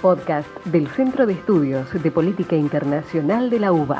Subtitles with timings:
[0.00, 3.98] podcast del Centro de Estudios de Política Internacional de la UBA.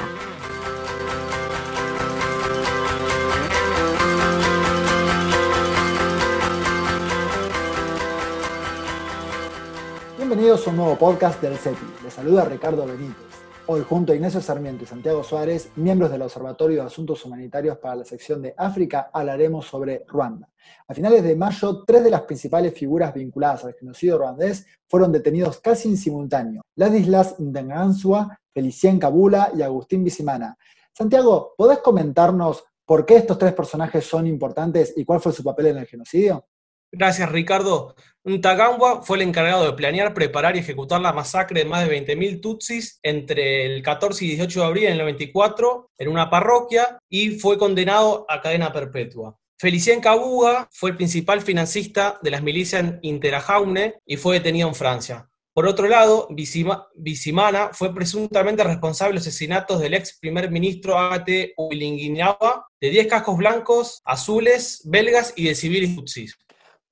[10.17, 11.77] Bienvenidos a un nuevo podcast del CEPI.
[12.05, 13.50] Les saluda Ricardo Benítez.
[13.67, 17.95] Hoy, junto a Ignacio Sarmiento y Santiago Suárez, miembros del Observatorio de Asuntos Humanitarios para
[17.95, 20.49] la sección de África, hablaremos sobre Ruanda.
[20.89, 25.61] A finales de mayo, tres de las principales figuras vinculadas al genocidio ruandés fueron detenidos
[25.61, 30.57] casi en simultáneo: Ladislas Ndengansua, Felicien Kabula y Agustín Bisimana.
[30.93, 35.69] Santiago, ¿podés comentarnos por qué estos tres personajes son importantes y cuál fue su papel
[35.69, 36.47] en el genocidio?
[36.93, 37.95] Gracias, Ricardo.
[38.25, 42.41] Ntagangwa fue el encargado de planear, preparar y ejecutar la masacre de más de 20.000
[42.41, 47.59] tutsis entre el 14 y 18 de abril del 94 en una parroquia y fue
[47.59, 49.39] condenado a cadena perpetua.
[49.59, 55.29] Felicien Kabuga fue el principal financista de las milicias Interahamwe y fue detenido en Francia.
[55.53, 61.55] Por otro lado, Bisimana fue presuntamente responsable de los asesinatos del ex primer ministro Agate
[61.57, 66.39] Uilinginawa, de 10 cascos blancos, azules, belgas y de civiles tutsis.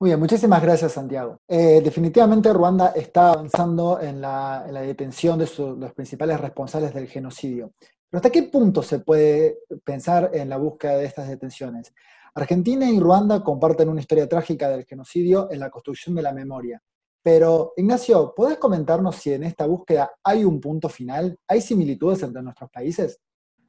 [0.01, 1.41] Muy bien, muchísimas gracias Santiago.
[1.45, 7.73] Eh, definitivamente Ruanda está avanzando en la, detención de los principales responsables del genocidio.
[8.09, 11.93] Pero ¿hasta qué punto se puede pensar en la búsqueda de estas detenciones?
[12.33, 16.81] Argentina y Ruanda comparten una historia trágica del genocidio en la construcción de la memoria.
[17.21, 21.37] Pero, Ignacio, ¿podés comentarnos si en esta búsqueda hay un punto final?
[21.45, 23.19] ¿Hay similitudes entre nuestros países?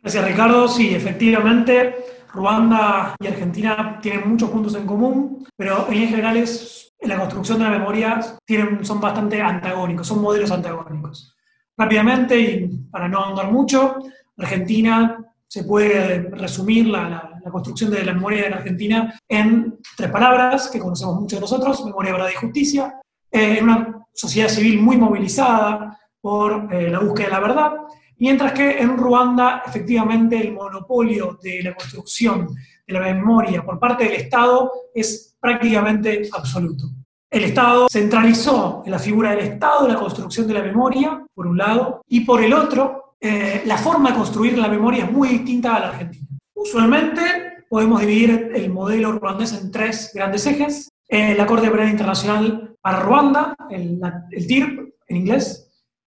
[0.02, 0.66] Gracias, Ricardo.
[0.66, 1.94] Sí, efectivamente,
[2.32, 7.58] Ruanda y Argentina tienen muchos puntos en común, pero en general es, en la construcción
[7.58, 11.36] de la memoria tienen, son bastante antagónicos, son modelos antagónicos.
[11.76, 13.98] Rápidamente, y para no ahondar mucho,
[14.38, 20.78] Argentina se puede resumir la, construcción de la memoria en Argentina en tres palabras que
[20.78, 25.98] conocemos muchos de nosotros, memoria, verdad y justicia, eh, en una sociedad civil muy movilizada
[26.20, 27.72] por eh, la búsqueda de la verdad,
[28.20, 32.54] Mientras que en Ruanda, efectivamente, el monopolio de la construcción
[32.86, 36.90] de la memoria por parte del Estado es prácticamente absoluto.
[37.30, 41.56] El Estado centralizó en la figura del Estado la construcción de la memoria, por un
[41.56, 45.76] lado, y por el otro, eh, la forma de construir la memoria es muy distinta
[45.76, 46.26] a la Argentina.
[46.54, 47.22] Usualmente
[47.70, 50.90] podemos dividir el modelo ruandés en tres grandes ejes.
[51.08, 53.98] Eh, la Corte Penal Internacional para Ruanda, el,
[54.30, 55.69] el TIRP en inglés,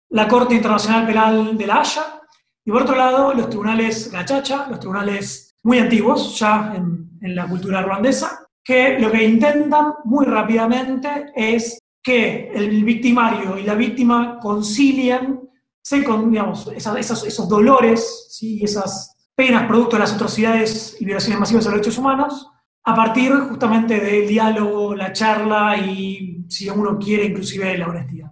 [0.09, 2.21] la Corte Internacional Penal de la Haya,
[2.65, 7.81] y por otro lado los tribunales gachacha, los tribunales muy antiguos ya en, la cultura
[7.81, 15.41] ruandesa, que lo que intentan muy rápidamente es que el victimario y la víctima concilien
[15.81, 18.61] se digamos, esos, dolores ¿sí?
[18.61, 22.47] esas penas producto de las atrocidades y violaciones masivas de los derechos humanos,
[22.83, 28.31] a partir justamente del diálogo, la charla y, si uno quiere, inclusive la honestidad.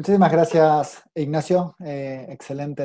[0.00, 1.76] Muchísimas gracias, Ignacio.
[1.84, 2.84] Eh, excelente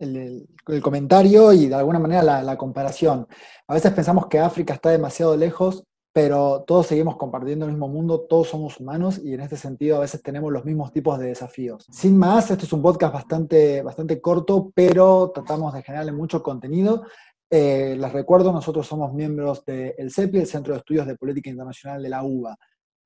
[0.00, 0.48] el,
[0.82, 3.28] comentario y de alguna manera la, comparación.
[3.68, 8.22] A veces pensamos que África está demasiado lejos, pero todos seguimos compartiendo el mismo mundo,
[8.22, 11.86] todos somos humanos y en este sentido a veces tenemos los mismos tipos de desafíos.
[11.92, 17.04] Sin más, este es un podcast bastante, bastante corto, pero tratamos de generarle mucho contenido.
[17.48, 22.02] Eh, les recuerdo, nosotros somos miembros del CEPI, el Centro de Estudios de Política Internacional
[22.02, 22.58] de la UBA.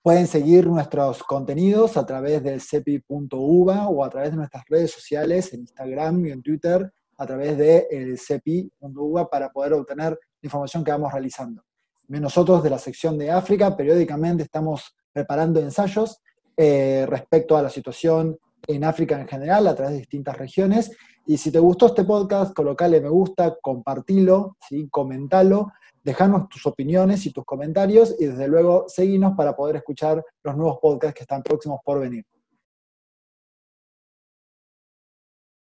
[0.06, 5.52] Pueden seguir nuestros contenidos a través del cepi.uva o a través de nuestras redes sociales,
[5.52, 10.84] en Instagram y en Twitter, a través de el cepi.uva para poder obtener la información
[10.84, 11.64] que vamos realizando.
[12.06, 16.22] Nosotros de la sección de África periódicamente estamos preparando ensayos
[16.56, 20.90] eh, respecto a la situación en África en general a través de distintas regiones.
[21.26, 24.88] Y si te gustó este podcast, colocale me gusta, compartilo, ¿sí?
[24.90, 25.72] comentalo
[26.06, 30.78] dejarnos tus opiniones y tus comentarios y desde luego seguirnos para poder escuchar los nuevos
[30.80, 32.24] podcasts que están próximos por venir.